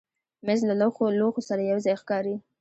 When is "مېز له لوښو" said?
0.45-1.41